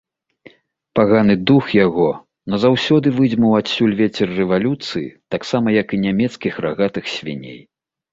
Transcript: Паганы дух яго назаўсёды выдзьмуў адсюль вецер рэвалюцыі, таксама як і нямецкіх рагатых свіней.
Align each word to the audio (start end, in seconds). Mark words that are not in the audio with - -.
Паганы 0.99 1.33
дух 1.49 1.65
яго 1.85 2.07
назаўсёды 2.53 3.07
выдзьмуў 3.17 3.53
адсюль 3.59 3.93
вецер 3.99 4.27
рэвалюцыі, 4.39 5.11
таксама 5.35 5.67
як 5.81 5.87
і 5.99 6.01
нямецкіх 6.07 6.53
рагатых 6.67 7.13
свіней. 7.17 7.61